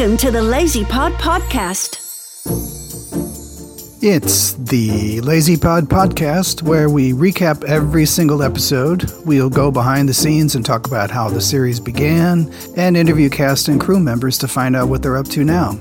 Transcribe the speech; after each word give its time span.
Welcome 0.00 0.16
to 0.16 0.30
the 0.30 0.40
Lazy 0.40 0.82
Pod 0.82 1.12
Podcast. 1.12 1.98
It's 4.02 4.54
the 4.54 5.20
Lazy 5.20 5.58
Pod 5.58 5.90
Podcast 5.90 6.62
where 6.62 6.88
we 6.88 7.12
recap 7.12 7.64
every 7.64 8.06
single 8.06 8.42
episode. 8.42 9.12
We'll 9.26 9.50
go 9.50 9.70
behind 9.70 10.08
the 10.08 10.14
scenes 10.14 10.54
and 10.54 10.64
talk 10.64 10.86
about 10.86 11.10
how 11.10 11.28
the 11.28 11.42
series 11.42 11.80
began 11.80 12.50
and 12.78 12.96
interview 12.96 13.28
cast 13.28 13.68
and 13.68 13.78
crew 13.78 14.00
members 14.00 14.38
to 14.38 14.48
find 14.48 14.74
out 14.74 14.88
what 14.88 15.02
they're 15.02 15.18
up 15.18 15.28
to 15.28 15.44
now. 15.44 15.72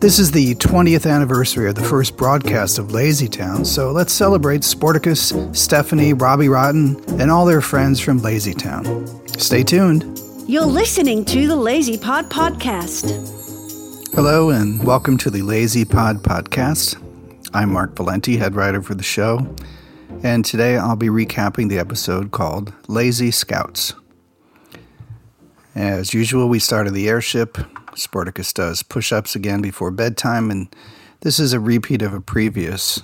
This 0.00 0.18
is 0.18 0.30
the 0.30 0.54
20th 0.54 1.04
anniversary 1.06 1.68
of 1.68 1.74
the 1.74 1.84
first 1.84 2.16
broadcast 2.16 2.78
of 2.78 2.92
Lazy 2.92 3.28
Town, 3.28 3.66
so 3.66 3.92
let's 3.92 4.14
celebrate 4.14 4.62
Sportacus, 4.62 5.54
Stephanie, 5.54 6.14
Robbie 6.14 6.48
Rotten, 6.48 6.96
and 7.20 7.30
all 7.30 7.44
their 7.44 7.60
friends 7.60 8.00
from 8.00 8.22
Lazy 8.22 8.54
Town. 8.54 9.06
Stay 9.38 9.62
tuned. 9.62 10.23
You're 10.46 10.66
listening 10.66 11.24
to 11.26 11.46
the 11.46 11.56
Lazy 11.56 11.96
Pod 11.96 12.26
Podcast. 12.26 13.08
Hello, 14.14 14.50
and 14.50 14.84
welcome 14.84 15.16
to 15.16 15.30
the 15.30 15.40
Lazy 15.40 15.86
Pod 15.86 16.18
Podcast. 16.18 17.02
I'm 17.54 17.72
Mark 17.72 17.96
Valenti, 17.96 18.36
head 18.36 18.54
writer 18.54 18.82
for 18.82 18.94
the 18.94 19.02
show, 19.02 19.46
and 20.22 20.44
today 20.44 20.76
I'll 20.76 20.96
be 20.96 21.08
recapping 21.08 21.70
the 21.70 21.78
episode 21.78 22.30
called 22.30 22.74
Lazy 22.88 23.30
Scouts. 23.30 23.94
As 25.74 26.12
usual, 26.12 26.50
we 26.50 26.58
start 26.58 26.86
in 26.86 26.92
the 26.92 27.08
airship. 27.08 27.54
Sportacus 27.94 28.52
does 28.52 28.82
push 28.82 29.12
ups 29.12 29.34
again 29.34 29.62
before 29.62 29.90
bedtime, 29.90 30.50
and 30.50 30.68
this 31.20 31.38
is 31.38 31.54
a 31.54 31.60
repeat 31.60 32.02
of 32.02 32.12
a 32.12 32.20
previous 32.20 33.02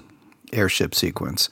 airship 0.52 0.94
sequence. 0.94 1.48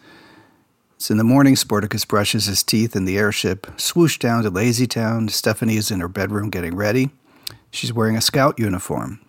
It's 0.99 1.13
in 1.13 1.17
the 1.17 1.23
morning, 1.23 1.55
Sportacus 1.55 2.05
brushes 2.05 2.47
his 2.47 2.65
teeth 2.65 2.97
in 2.97 3.05
the 3.05 3.19
airship, 3.19 3.69
swoosh 3.77 4.19
down 4.19 4.43
to 4.43 4.51
Lazy 4.51 4.89
Town. 4.89 5.29
Stephanie 5.29 5.77
is 5.77 5.93
in 5.93 6.01
her 6.01 6.09
bedroom 6.09 6.51
getting 6.51 6.75
ready. 6.75 7.11
She's 7.71 7.93
wearing 7.93 8.17
a 8.17 8.21
scout 8.21 8.59
uniform. 8.59 9.21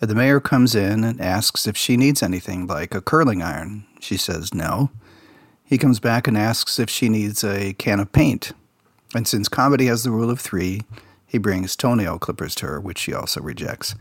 The 0.00 0.14
mayor 0.14 0.40
comes 0.40 0.74
in 0.74 1.02
and 1.02 1.18
asks 1.18 1.66
if 1.66 1.74
she 1.74 1.96
needs 1.96 2.22
anything, 2.22 2.66
like 2.66 2.94
a 2.94 3.00
curling 3.00 3.40
iron. 3.40 3.86
She 3.98 4.18
says 4.18 4.52
no. 4.52 4.90
He 5.64 5.78
comes 5.78 6.00
back 6.00 6.28
and 6.28 6.36
asks 6.36 6.78
if 6.78 6.90
she 6.90 7.08
needs 7.08 7.42
a 7.42 7.72
can 7.72 7.98
of 7.98 8.12
paint. 8.12 8.52
And 9.14 9.26
since 9.26 9.48
comedy 9.48 9.86
has 9.86 10.04
the 10.04 10.10
rule 10.10 10.28
of 10.28 10.38
three, 10.38 10.82
he 11.26 11.38
brings 11.38 11.76
toenail 11.76 12.18
clippers 12.18 12.54
to 12.56 12.66
her, 12.66 12.78
which 12.78 12.98
she 12.98 13.14
also 13.14 13.40
rejects. 13.40 13.94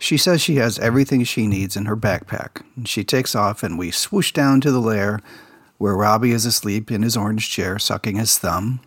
She 0.00 0.16
says 0.16 0.42
she 0.42 0.56
has 0.56 0.80
everything 0.80 1.22
she 1.22 1.46
needs 1.46 1.76
in 1.76 1.84
her 1.84 1.96
backpack. 1.96 2.64
She 2.86 3.04
takes 3.04 3.36
off, 3.36 3.62
and 3.62 3.78
we 3.78 3.92
swoosh 3.92 4.32
down 4.32 4.60
to 4.62 4.72
the 4.72 4.80
lair 4.80 5.20
where 5.84 5.94
Robbie 5.94 6.32
is 6.32 6.46
asleep 6.46 6.90
in 6.90 7.02
his 7.02 7.14
orange 7.14 7.50
chair, 7.50 7.78
sucking 7.78 8.16
his 8.16 8.38
thumb. 8.38 8.80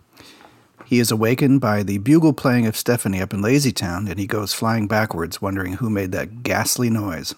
He 0.84 0.98
is 0.98 1.12
awakened 1.12 1.62
by 1.62 1.84
the 1.84 2.00
bugle 2.00 2.34
playing 2.34 2.66
of 2.66 2.76
Stephanie 2.76 3.22
up 3.22 3.36
in 3.36 3.44
Lazytown, 3.44 4.09
and 4.09 4.17
he 4.17 4.26
goes 4.26 4.52
flying 4.52 4.88
backwards, 4.88 5.39
wondering 5.39 5.73
who 5.73 5.92
made 5.92 6.12
that 6.14 6.42
ghastly 6.42 6.89
noise. 6.89 7.36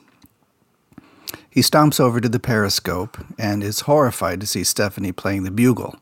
He 1.50 1.60
stomps 1.60 2.00
over 2.00 2.22
to 2.22 2.30
the 2.30 2.40
periscope 2.40 3.18
and 3.38 3.62
is 3.62 3.82
horrified 3.82 4.40
to 4.40 4.48
see 4.48 4.64
Stephanie 4.64 5.12
playing 5.12 5.44
the 5.44 5.52
bugle. 5.52 5.98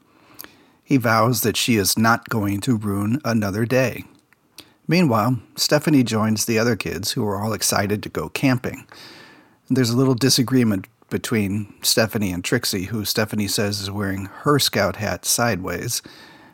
He 0.83 0.97
vows 0.97 1.41
that 1.41 1.57
she 1.57 1.77
is 1.77 1.97
not 1.97 2.29
going 2.29 2.61
to 2.61 2.77
ruin 2.77 3.19
another 3.25 3.65
day. 3.65 4.03
Meanwhile, 4.87 5.39
Stephanie 5.55 6.03
joins 6.03 6.45
the 6.45 6.59
other 6.59 6.75
kids 6.75 7.13
who 7.13 7.25
are 7.25 7.41
all 7.41 7.53
excited 7.53 8.03
to 8.03 8.09
go 8.09 8.29
camping. 8.29 8.85
There's 9.67 9.89
a 9.89 9.97
little 9.97 10.13
disagreement 10.13 10.85
between 11.09 11.73
Stephanie 11.81 12.31
and 12.31 12.43
Trixie, 12.43 12.85
who 12.85 13.05
Stephanie 13.05 13.47
says 13.47 13.81
is 13.81 13.91
wearing 13.91 14.25
her 14.25 14.59
scout 14.59 14.97
hat 14.97 15.25
sideways. 15.25 16.01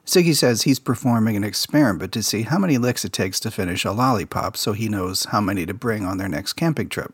Ziggy 0.06 0.36
says 0.36 0.64
he's 0.64 0.80
performing 0.80 1.38
an 1.38 1.44
experiment 1.44 2.12
to 2.12 2.24
see 2.24 2.42
how 2.42 2.60
many 2.60 2.78
licks 2.78 3.06
it 3.06 3.14
takes 3.14 3.40
to 3.40 3.52
finish 3.52 3.86
a 3.86 3.92
lollipop 3.92 4.58
so 4.58 4.74
he 4.74 4.90
knows 4.90 5.26
how 5.26 5.40
many 5.40 5.66
to 5.66 5.74
bring 5.74 6.06
on 6.06 6.18
their 6.18 6.28
next 6.28 6.54
camping 6.54 6.90
trip. 6.90 7.14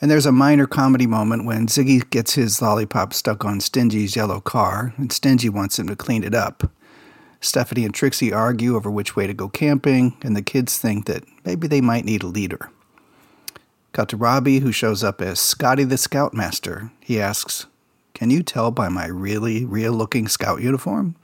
And 0.00 0.10
there's 0.10 0.26
a 0.26 0.32
minor 0.32 0.66
comedy 0.66 1.06
moment 1.06 1.44
when 1.44 1.66
Ziggy 1.66 2.08
gets 2.08 2.34
his 2.34 2.62
lollipop 2.62 3.12
stuck 3.12 3.44
on 3.44 3.60
Stingy's 3.60 4.14
yellow 4.14 4.40
car, 4.40 4.94
and 4.96 5.12
Stingy 5.12 5.48
wants 5.48 5.78
him 5.78 5.88
to 5.88 5.96
clean 5.96 6.22
it 6.22 6.34
up. 6.34 6.70
Stephanie 7.40 7.84
and 7.84 7.94
Trixie 7.94 8.32
argue 8.32 8.76
over 8.76 8.90
which 8.90 9.16
way 9.16 9.26
to 9.26 9.34
go 9.34 9.48
camping, 9.48 10.16
and 10.22 10.36
the 10.36 10.42
kids 10.42 10.78
think 10.78 11.06
that 11.06 11.24
maybe 11.44 11.66
they 11.66 11.80
might 11.80 12.04
need 12.04 12.22
a 12.22 12.28
leader. 12.28 12.70
Cut 13.98 14.10
to 14.10 14.16
Robbie, 14.16 14.60
who 14.60 14.70
shows 14.70 15.02
up 15.02 15.20
as 15.20 15.40
Scotty 15.40 15.82
the 15.82 15.98
Scoutmaster. 15.98 16.92
He 17.00 17.20
asks, 17.20 17.66
Can 18.14 18.30
you 18.30 18.44
tell 18.44 18.70
by 18.70 18.88
my 18.88 19.06
really 19.06 19.64
real 19.64 19.92
looking 19.92 20.28
scout 20.28 20.62
uniform? 20.62 21.16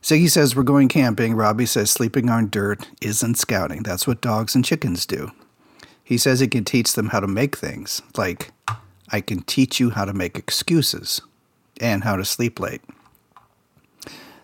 Ziggy 0.00 0.30
says 0.30 0.56
we're 0.56 0.62
going 0.62 0.88
camping. 0.88 1.34
Robbie 1.34 1.66
says 1.66 1.90
sleeping 1.90 2.30
on 2.30 2.48
dirt 2.48 2.88
isn't 3.02 3.34
scouting. 3.34 3.82
That's 3.82 4.06
what 4.06 4.22
dogs 4.22 4.54
and 4.54 4.64
chickens 4.64 5.04
do. 5.04 5.32
He 6.02 6.16
says 6.16 6.40
he 6.40 6.48
can 6.48 6.64
teach 6.64 6.94
them 6.94 7.10
how 7.10 7.20
to 7.20 7.28
make 7.28 7.58
things, 7.58 8.00
like, 8.16 8.52
I 9.10 9.20
can 9.20 9.42
teach 9.42 9.78
you 9.78 9.90
how 9.90 10.06
to 10.06 10.14
make 10.14 10.38
excuses 10.38 11.20
and 11.78 12.04
how 12.04 12.16
to 12.16 12.24
sleep 12.24 12.58
late. 12.58 12.80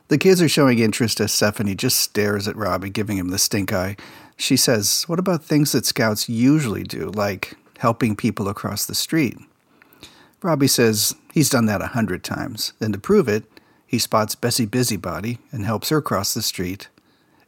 The 0.08 0.18
kids 0.18 0.40
are 0.40 0.48
showing 0.48 0.78
interest 0.78 1.20
as 1.20 1.32
Stephanie 1.32 1.74
just 1.74 2.00
stares 2.00 2.48
at 2.48 2.56
Robbie, 2.56 2.88
giving 2.88 3.18
him 3.18 3.28
the 3.28 3.38
stink 3.38 3.72
eye. 3.74 3.96
She 4.38 4.56
says, 4.56 5.04
What 5.06 5.18
about 5.18 5.44
things 5.44 5.72
that 5.72 5.84
scouts 5.84 6.30
usually 6.30 6.82
do, 6.82 7.10
like 7.10 7.56
helping 7.78 8.16
people 8.16 8.48
across 8.48 8.86
the 8.86 8.94
street? 8.94 9.36
Robbie 10.42 10.68
says 10.68 11.14
he's 11.32 11.50
done 11.50 11.66
that 11.66 11.82
a 11.82 11.88
hundred 11.88 12.24
times, 12.24 12.72
and 12.80 12.94
to 12.94 12.98
prove 12.98 13.28
it, 13.28 13.44
he 13.86 13.98
spots 13.98 14.34
Bessie 14.34 14.66
Busybody 14.66 15.38
and 15.52 15.64
helps 15.64 15.90
her 15.90 16.00
cross 16.00 16.32
the 16.32 16.42
street, 16.42 16.88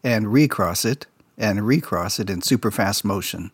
and 0.05 0.33
recross 0.33 0.85
it, 0.85 1.07
and 1.39 1.67
recross 1.67 2.19
it 2.21 2.29
in 2.29 2.43
super 2.43 2.71
fast 2.71 3.05
motion. 3.05 3.53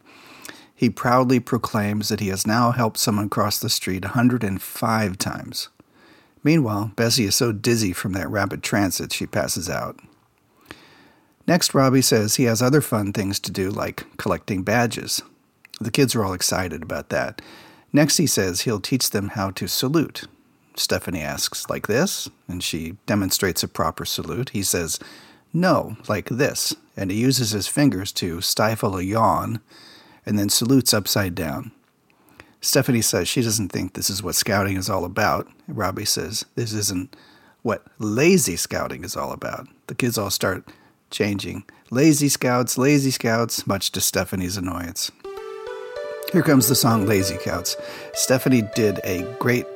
He 0.74 0.90
proudly 0.90 1.38
proclaims 1.38 2.08
that 2.08 2.20
he 2.20 2.28
has 2.28 2.46
now 2.46 2.72
helped 2.72 2.98
someone 2.98 3.28
cross 3.28 3.58
the 3.58 3.70
street 3.70 4.04
105 4.04 5.18
times. 5.18 5.68
Meanwhile, 6.46 6.92
Bessie 6.94 7.24
is 7.24 7.34
so 7.34 7.50
dizzy 7.50 7.92
from 7.92 8.12
that 8.12 8.30
rapid 8.30 8.62
transit 8.62 9.12
she 9.12 9.26
passes 9.26 9.68
out. 9.68 9.98
Next, 11.44 11.74
Robbie 11.74 12.02
says 12.02 12.36
he 12.36 12.44
has 12.44 12.62
other 12.62 12.80
fun 12.80 13.12
things 13.12 13.40
to 13.40 13.50
do, 13.50 13.68
like 13.68 14.06
collecting 14.16 14.62
badges. 14.62 15.20
The 15.80 15.90
kids 15.90 16.14
are 16.14 16.24
all 16.24 16.34
excited 16.34 16.84
about 16.84 17.08
that. 17.08 17.42
Next, 17.92 18.18
he 18.18 18.28
says 18.28 18.60
he'll 18.60 18.78
teach 18.78 19.10
them 19.10 19.30
how 19.30 19.50
to 19.50 19.66
salute. 19.66 20.28
Stephanie 20.76 21.20
asks, 21.20 21.68
like 21.68 21.88
this? 21.88 22.28
And 22.46 22.62
she 22.62 22.96
demonstrates 23.06 23.64
a 23.64 23.68
proper 23.68 24.04
salute. 24.04 24.50
He 24.50 24.62
says, 24.62 25.00
no, 25.52 25.96
like 26.06 26.28
this. 26.28 26.76
And 26.96 27.10
he 27.10 27.18
uses 27.18 27.50
his 27.50 27.66
fingers 27.66 28.12
to 28.12 28.40
stifle 28.40 28.96
a 28.96 29.02
yawn 29.02 29.58
and 30.24 30.38
then 30.38 30.48
salutes 30.48 30.94
upside 30.94 31.34
down. 31.34 31.72
Stefán 32.66 33.02
says 33.04 33.28
she 33.28 33.42
doesn't 33.42 33.68
think 33.68 33.92
this 33.92 34.10
is 34.10 34.24
what 34.24 34.34
scouting 34.34 34.76
is 34.76 34.90
all 34.90 35.04
about. 35.04 35.46
Robbie 35.68 36.04
says 36.04 36.44
this 36.56 36.72
isn't 36.72 37.14
what 37.62 37.86
lazy 38.00 38.56
scouting 38.56 39.04
is 39.04 39.16
all 39.16 39.30
about. 39.30 39.68
The 39.86 39.94
kids 39.94 40.18
all 40.18 40.30
start 40.30 40.68
changing. 41.12 41.64
Lazy 41.90 42.28
Scouts, 42.28 42.76
Lazy 42.76 43.12
Scouts, 43.12 43.68
much 43.68 43.92
to 43.92 44.00
Stephanie's 44.00 44.56
annoyance. 44.56 45.12
Here 46.32 46.42
comes 46.42 46.66
the 46.66 46.74
song 46.74 47.06
Lazy 47.06 47.38
Scouts. 47.38 47.76
Stephanie 48.14 48.68
did 48.74 48.98
a 49.04 49.22
great 49.38 49.66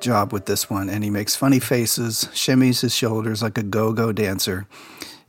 job 0.00 0.32
with 0.32 0.46
this 0.46 0.68
one, 0.68 0.88
and 0.88 1.04
he 1.04 1.10
makes 1.10 1.36
funny 1.36 1.60
faces, 1.60 2.28
shimmies 2.32 2.80
his 2.80 2.92
shoulders 2.92 3.40
like 3.40 3.56
a 3.56 3.62
go 3.62 3.92
go 3.92 4.10
dancer. 4.10 4.66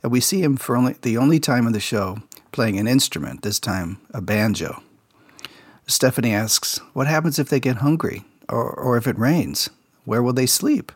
And 0.02 0.10
we 0.10 0.18
see 0.18 0.42
him 0.42 0.56
for 0.56 0.76
only 0.76 0.96
the 1.02 1.16
only 1.16 1.38
time 1.38 1.68
in 1.68 1.72
the 1.72 1.78
show 1.78 2.18
playing 2.50 2.76
an 2.76 2.88
instrument, 2.88 3.42
this 3.42 3.60
time 3.60 3.98
a 4.12 4.20
banjo. 4.20 4.82
Stephanie 5.86 6.34
asks, 6.34 6.78
What 6.92 7.06
happens 7.06 7.38
if 7.38 7.48
they 7.48 7.60
get 7.60 7.76
hungry? 7.76 8.24
Or, 8.48 8.70
or 8.70 8.96
if 8.96 9.06
it 9.06 9.18
rains? 9.18 9.70
Where 10.04 10.22
will 10.22 10.32
they 10.32 10.46
sleep? 10.46 10.92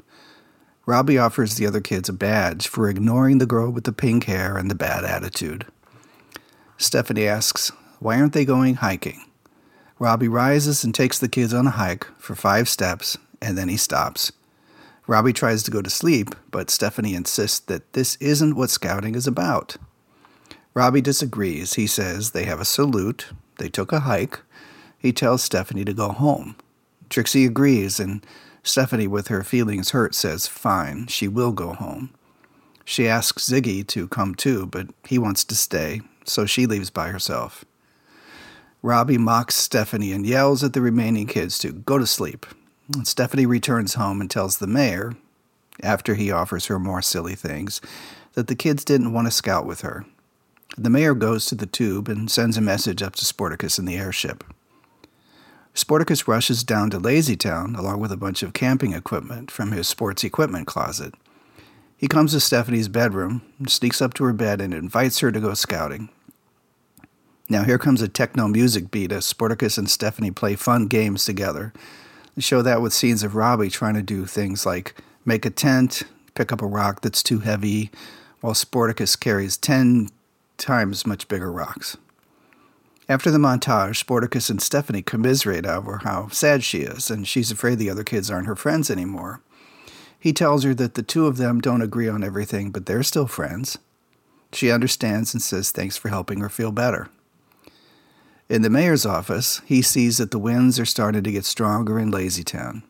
Robbie 0.86 1.18
offers 1.18 1.56
the 1.56 1.66
other 1.66 1.80
kids 1.80 2.08
a 2.08 2.14
badge 2.14 2.66
for 2.66 2.88
ignoring 2.88 3.38
the 3.38 3.46
girl 3.46 3.70
with 3.70 3.84
the 3.84 3.92
pink 3.92 4.24
hair 4.24 4.56
and 4.56 4.70
the 4.70 4.74
bad 4.74 5.04
attitude. 5.04 5.66
Stephanie 6.78 7.26
asks, 7.26 7.70
Why 7.98 8.18
aren't 8.18 8.32
they 8.32 8.44
going 8.44 8.76
hiking? 8.76 9.24
Robbie 9.98 10.28
rises 10.28 10.84
and 10.84 10.94
takes 10.94 11.18
the 11.18 11.28
kids 11.28 11.52
on 11.52 11.66
a 11.66 11.70
hike 11.70 12.06
for 12.18 12.34
five 12.34 12.68
steps, 12.68 13.18
and 13.42 13.58
then 13.58 13.68
he 13.68 13.76
stops. 13.76 14.32
Robbie 15.06 15.32
tries 15.32 15.62
to 15.64 15.70
go 15.70 15.82
to 15.82 15.90
sleep, 15.90 16.34
but 16.50 16.70
Stephanie 16.70 17.14
insists 17.14 17.58
that 17.60 17.92
this 17.94 18.16
isn't 18.16 18.54
what 18.54 18.70
scouting 18.70 19.14
is 19.14 19.26
about. 19.26 19.76
Robbie 20.74 21.00
disagrees. 21.00 21.74
He 21.74 21.86
says 21.86 22.30
they 22.30 22.44
have 22.44 22.60
a 22.60 22.64
salute, 22.64 23.26
they 23.58 23.68
took 23.68 23.92
a 23.92 24.00
hike. 24.00 24.38
He 24.98 25.12
tells 25.12 25.42
Stephanie 25.42 25.84
to 25.84 25.94
go 25.94 26.08
home. 26.08 26.56
Trixie 27.08 27.46
agrees, 27.46 28.00
and 28.00 28.24
Stephanie, 28.62 29.06
with 29.06 29.28
her 29.28 29.42
feelings 29.42 29.90
hurt, 29.90 30.14
says 30.14 30.46
fine, 30.46 31.06
she 31.06 31.28
will 31.28 31.52
go 31.52 31.72
home. 31.72 32.10
She 32.84 33.06
asks 33.06 33.48
Ziggy 33.48 33.86
to 33.88 34.08
come 34.08 34.34
too, 34.34 34.66
but 34.66 34.88
he 35.06 35.18
wants 35.18 35.44
to 35.44 35.54
stay, 35.54 36.00
so 36.24 36.46
she 36.46 36.66
leaves 36.66 36.90
by 36.90 37.08
herself. 37.08 37.64
Robbie 38.82 39.18
mocks 39.18 39.56
Stephanie 39.56 40.12
and 40.12 40.26
yells 40.26 40.62
at 40.62 40.72
the 40.72 40.80
remaining 40.80 41.26
kids 41.26 41.58
to 41.58 41.72
go 41.72 41.98
to 41.98 42.06
sleep. 42.06 42.46
Stephanie 43.02 43.46
returns 43.46 43.94
home 43.94 44.20
and 44.20 44.30
tells 44.30 44.58
the 44.58 44.66
mayor, 44.66 45.14
after 45.82 46.14
he 46.14 46.30
offers 46.30 46.66
her 46.66 46.78
more 46.78 47.02
silly 47.02 47.34
things, 47.34 47.80
that 48.32 48.46
the 48.46 48.54
kids 48.54 48.84
didn't 48.84 49.12
want 49.12 49.26
to 49.26 49.30
scout 49.30 49.66
with 49.66 49.82
her. 49.82 50.06
The 50.76 50.90
mayor 50.90 51.14
goes 51.14 51.46
to 51.46 51.54
the 51.54 51.66
tube 51.66 52.08
and 52.08 52.30
sends 52.30 52.56
a 52.56 52.62
message 52.62 53.02
up 53.02 53.16
to 53.16 53.24
Sportacus 53.24 53.78
in 53.78 53.84
the 53.84 53.96
airship. 53.96 54.44
Sportacus 55.74 56.26
rushes 56.26 56.64
down 56.64 56.90
to 56.90 56.98
Lazytown 56.98 57.78
along 57.78 58.00
with 58.00 58.10
a 58.10 58.16
bunch 58.16 58.42
of 58.42 58.52
camping 58.52 58.92
equipment 58.92 59.50
from 59.50 59.72
his 59.72 59.86
sports 59.86 60.24
equipment 60.24 60.66
closet. 60.66 61.14
He 61.96 62.06
comes 62.06 62.32
to 62.32 62.40
Stephanie's 62.40 62.88
bedroom, 62.88 63.42
sneaks 63.66 64.00
up 64.00 64.14
to 64.14 64.24
her 64.24 64.32
bed, 64.32 64.60
and 64.60 64.72
invites 64.72 65.18
her 65.18 65.32
to 65.32 65.40
go 65.40 65.54
scouting. 65.54 66.08
Now, 67.48 67.64
here 67.64 67.78
comes 67.78 68.02
a 68.02 68.08
techno 68.08 68.46
music 68.46 68.90
beat 68.90 69.10
as 69.10 69.30
Sportacus 69.30 69.78
and 69.78 69.90
Stephanie 69.90 70.30
play 70.30 70.54
fun 70.54 70.86
games 70.86 71.24
together. 71.24 71.72
They 72.36 72.42
show 72.42 72.62
that 72.62 72.82
with 72.82 72.92
scenes 72.92 73.22
of 73.22 73.34
Robbie 73.34 73.70
trying 73.70 73.94
to 73.94 74.02
do 74.02 74.26
things 74.26 74.66
like 74.66 74.94
make 75.24 75.44
a 75.44 75.50
tent, 75.50 76.02
pick 76.34 76.52
up 76.52 76.62
a 76.62 76.66
rock 76.66 77.00
that's 77.00 77.22
too 77.22 77.40
heavy, 77.40 77.90
while 78.40 78.54
Sportacus 78.54 79.18
carries 79.18 79.56
10 79.56 80.08
times 80.56 81.06
much 81.06 81.26
bigger 81.26 81.50
rocks. 81.50 81.96
After 83.10 83.30
the 83.30 83.38
montage, 83.38 84.04
Sportacus 84.04 84.50
and 84.50 84.60
Stephanie 84.60 85.00
commiserate 85.00 85.64
over 85.64 86.00
how 86.04 86.28
sad 86.28 86.62
she 86.62 86.80
is, 86.80 87.10
and 87.10 87.26
she's 87.26 87.50
afraid 87.50 87.78
the 87.78 87.88
other 87.88 88.04
kids 88.04 88.30
aren't 88.30 88.46
her 88.46 88.56
friends 88.56 88.90
anymore. 88.90 89.40
He 90.20 90.34
tells 90.34 90.64
her 90.64 90.74
that 90.74 90.94
the 90.94 91.02
two 91.02 91.26
of 91.26 91.38
them 91.38 91.60
don't 91.60 91.80
agree 91.80 92.08
on 92.08 92.22
everything, 92.22 92.70
but 92.70 92.84
they're 92.84 93.02
still 93.02 93.26
friends. 93.26 93.78
She 94.52 94.70
understands 94.70 95.32
and 95.32 95.42
says 95.42 95.70
thanks 95.70 95.96
for 95.96 96.10
helping 96.10 96.40
her 96.40 96.50
feel 96.50 96.70
better. 96.70 97.08
In 98.48 98.62
the 98.62 98.70
mayor's 98.70 99.06
office, 99.06 99.62
he 99.64 99.80
sees 99.80 100.18
that 100.18 100.30
the 100.30 100.38
winds 100.38 100.78
are 100.78 100.86
starting 100.86 101.22
to 101.22 101.32
get 101.32 101.44
stronger 101.44 101.98
in 101.98 102.10
Lazytown. 102.10 102.82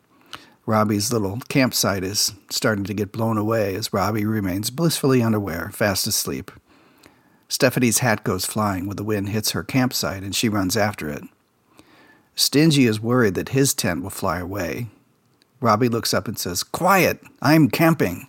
Robbie's 0.65 1.11
little 1.13 1.39
campsite 1.47 2.03
is 2.03 2.33
starting 2.49 2.85
to 2.85 2.93
get 2.93 3.11
blown 3.11 3.37
away 3.37 3.75
as 3.75 3.93
Robbie 3.93 4.25
remains 4.25 4.69
blissfully 4.69 5.21
unaware, 5.21 5.69
fast 5.73 6.07
asleep. 6.07 6.51
Stephanie's 7.49 7.99
hat 7.99 8.23
goes 8.23 8.45
flying 8.45 8.87
when 8.87 8.95
the 8.95 9.03
wind 9.03 9.29
hits 9.29 9.51
her 9.51 9.63
campsite 9.63 10.23
and 10.23 10.35
she 10.35 10.47
runs 10.47 10.77
after 10.77 11.09
it. 11.09 11.23
Stingy 12.35 12.85
is 12.85 13.01
worried 13.01 13.33
that 13.33 13.49
his 13.49 13.73
tent 13.73 14.01
will 14.01 14.09
fly 14.09 14.39
away. 14.39 14.87
Robbie 15.59 15.89
looks 15.89 16.13
up 16.13 16.27
and 16.27 16.39
says, 16.39 16.63
Quiet! 16.63 17.21
I'm 17.41 17.69
camping! 17.69 18.27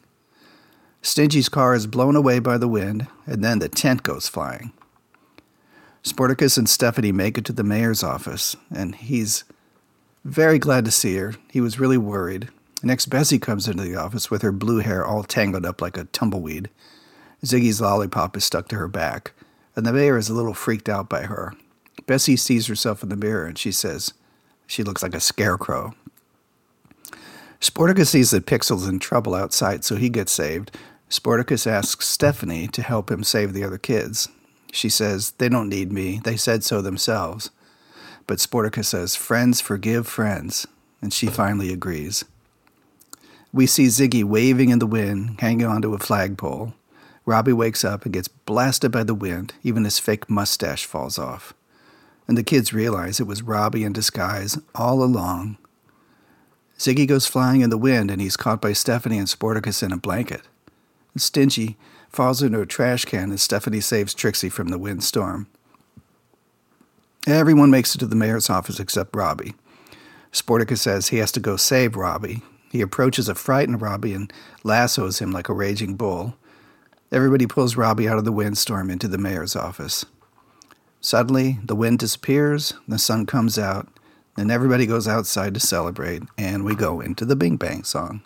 Stingy's 1.02 1.48
car 1.48 1.74
is 1.74 1.86
blown 1.86 2.16
away 2.16 2.40
by 2.40 2.58
the 2.58 2.66
wind, 2.66 3.06
and 3.24 3.44
then 3.44 3.60
the 3.60 3.68
tent 3.68 4.02
goes 4.02 4.26
flying. 4.26 4.72
Sportacus 6.02 6.58
and 6.58 6.68
Stephanie 6.68 7.12
make 7.12 7.38
it 7.38 7.44
to 7.44 7.52
the 7.52 7.62
mayor's 7.62 8.02
office, 8.02 8.56
and 8.74 8.94
he's 8.96 9.44
very 10.24 10.58
glad 10.58 10.84
to 10.86 10.90
see 10.90 11.16
her. 11.16 11.34
He 11.50 11.60
was 11.60 11.78
really 11.78 11.98
worried. 11.98 12.48
Next, 12.82 13.06
Bessie 13.06 13.38
comes 13.38 13.68
into 13.68 13.82
the 13.82 13.96
office 13.96 14.30
with 14.30 14.42
her 14.42 14.52
blue 14.52 14.78
hair 14.78 15.04
all 15.04 15.22
tangled 15.22 15.66
up 15.66 15.80
like 15.80 15.96
a 15.96 16.04
tumbleweed. 16.04 16.70
Ziggy's 17.44 17.80
lollipop 17.80 18.36
is 18.36 18.44
stuck 18.44 18.68
to 18.68 18.76
her 18.76 18.88
back, 18.88 19.32
and 19.74 19.86
the 19.86 19.92
mayor 19.92 20.18
is 20.18 20.28
a 20.28 20.34
little 20.34 20.54
freaked 20.54 20.88
out 20.88 21.08
by 21.08 21.22
her. 21.22 21.54
Bessie 22.06 22.36
sees 22.36 22.66
herself 22.66 23.02
in 23.02 23.08
the 23.08 23.16
mirror 23.16 23.46
and 23.46 23.58
she 23.58 23.72
says 23.72 24.12
she 24.66 24.82
looks 24.82 25.02
like 25.02 25.14
a 25.14 25.20
scarecrow. 25.20 25.94
Sportacus 27.60 28.08
sees 28.08 28.30
that 28.30 28.46
Pixel's 28.46 28.88
in 28.88 28.98
trouble 28.98 29.34
outside, 29.34 29.84
so 29.84 29.96
he 29.96 30.08
gets 30.08 30.32
saved. 30.32 30.76
Sportacus 31.10 31.66
asks 31.66 32.08
Stephanie 32.08 32.68
to 32.68 32.82
help 32.82 33.10
him 33.10 33.22
save 33.22 33.52
the 33.52 33.64
other 33.64 33.78
kids. 33.78 34.28
She 34.72 34.88
says, 34.88 35.32
They 35.32 35.48
don't 35.48 35.68
need 35.68 35.92
me. 35.92 36.20
They 36.22 36.36
said 36.36 36.64
so 36.64 36.80
themselves. 36.80 37.50
But 38.26 38.38
Sportacus 38.38 38.86
says, 38.86 39.16
Friends 39.16 39.60
forgive 39.60 40.06
friends. 40.06 40.66
And 41.02 41.12
she 41.12 41.26
finally 41.26 41.72
agrees. 41.72 42.24
We 43.52 43.66
see 43.66 43.86
Ziggy 43.86 44.22
waving 44.22 44.70
in 44.70 44.78
the 44.78 44.86
wind, 44.86 45.40
hanging 45.40 45.66
onto 45.66 45.94
a 45.94 45.98
flagpole. 45.98 46.74
Robbie 47.30 47.52
wakes 47.52 47.84
up 47.84 48.04
and 48.04 48.12
gets 48.12 48.26
blasted 48.26 48.90
by 48.90 49.04
the 49.04 49.14
wind. 49.14 49.54
Even 49.62 49.84
his 49.84 50.00
fake 50.00 50.28
mustache 50.28 50.84
falls 50.84 51.16
off. 51.16 51.54
And 52.26 52.36
the 52.36 52.42
kids 52.42 52.72
realize 52.72 53.20
it 53.20 53.26
was 53.28 53.40
Robbie 53.40 53.84
in 53.84 53.92
disguise 53.92 54.58
all 54.74 55.00
along. 55.00 55.56
Ziggy 56.76 57.06
goes 57.06 57.28
flying 57.28 57.60
in 57.60 57.70
the 57.70 57.78
wind 57.78 58.10
and 58.10 58.20
he's 58.20 58.36
caught 58.36 58.60
by 58.60 58.72
Stephanie 58.72 59.16
and 59.16 59.28
Sportacus 59.28 59.80
in 59.80 59.92
a 59.92 59.96
blanket. 59.96 60.42
Stingy 61.16 61.76
falls 62.08 62.42
into 62.42 62.62
a 62.62 62.66
trash 62.66 63.04
can 63.04 63.30
as 63.30 63.42
Stephanie 63.42 63.80
saves 63.80 64.12
Trixie 64.12 64.48
from 64.48 64.66
the 64.66 64.78
windstorm. 64.78 65.46
Everyone 67.28 67.70
makes 67.70 67.94
it 67.94 67.98
to 67.98 68.06
the 68.06 68.16
mayor's 68.16 68.50
office 68.50 68.80
except 68.80 69.14
Robbie. 69.14 69.54
Sportacus 70.32 70.78
says 70.78 71.08
he 71.08 71.18
has 71.18 71.30
to 71.30 71.38
go 71.38 71.56
save 71.56 71.94
Robbie. 71.94 72.42
He 72.72 72.80
approaches 72.80 73.28
a 73.28 73.36
frightened 73.36 73.80
Robbie 73.80 74.14
and 74.14 74.32
lassos 74.64 75.20
him 75.20 75.30
like 75.30 75.48
a 75.48 75.54
raging 75.54 75.94
bull. 75.94 76.34
Everybody 77.12 77.48
pulls 77.48 77.74
Robbie 77.74 78.08
out 78.08 78.18
of 78.18 78.24
the 78.24 78.30
windstorm 78.30 78.88
into 78.88 79.08
the 79.08 79.18
mayor's 79.18 79.56
office. 79.56 80.06
Suddenly, 81.00 81.58
the 81.64 81.74
wind 81.74 81.98
disappears, 81.98 82.74
the 82.86 83.00
sun 83.00 83.26
comes 83.26 83.58
out, 83.58 83.88
and 84.36 84.48
everybody 84.48 84.86
goes 84.86 85.08
outside 85.08 85.54
to 85.54 85.60
celebrate, 85.60 86.22
and 86.38 86.64
we 86.64 86.76
go 86.76 87.00
into 87.00 87.24
the 87.24 87.34
Bing 87.34 87.56
Bang 87.56 87.82
song. 87.82 88.22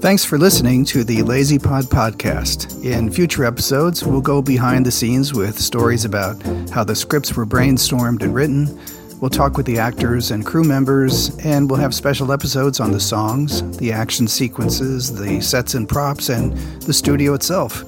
Thanks 0.00 0.24
for 0.24 0.36
listening 0.36 0.84
to 0.86 1.04
the 1.04 1.22
Lazy 1.22 1.60
Pod 1.60 1.84
podcast. 1.84 2.84
In 2.84 3.08
future 3.08 3.44
episodes, 3.44 4.02
we'll 4.02 4.20
go 4.20 4.42
behind 4.42 4.84
the 4.84 4.90
scenes 4.90 5.32
with 5.32 5.60
stories 5.60 6.04
about 6.04 6.42
how 6.70 6.82
the 6.82 6.96
scripts 6.96 7.36
were 7.36 7.46
brainstormed 7.46 8.22
and 8.22 8.34
written. 8.34 8.80
We'll 9.20 9.30
talk 9.30 9.56
with 9.56 9.64
the 9.64 9.78
actors 9.78 10.30
and 10.30 10.44
crew 10.44 10.62
members, 10.62 11.34
and 11.38 11.70
we'll 11.70 11.80
have 11.80 11.94
special 11.94 12.32
episodes 12.32 12.80
on 12.80 12.92
the 12.92 13.00
songs, 13.00 13.62
the 13.78 13.90
action 13.90 14.28
sequences, 14.28 15.12
the 15.12 15.40
sets 15.40 15.72
and 15.72 15.88
props, 15.88 16.28
and 16.28 16.54
the 16.82 16.92
studio 16.92 17.32
itself. 17.32 17.82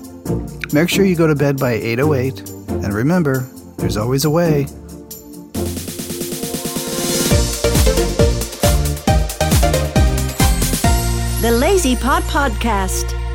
Make 0.72 0.88
sure 0.88 1.04
you 1.04 1.16
go 1.16 1.26
to 1.26 1.34
bed 1.34 1.58
by 1.58 1.72
808, 1.72 2.48
and 2.69 2.94
remember, 2.94 3.40
there's 3.76 3.98
always 3.98 4.25
a 4.25 4.30
way. 4.30 4.64
The 11.42 11.52
Lazy 11.52 11.94
Pod 11.94 12.22
Podcast. 12.25 13.27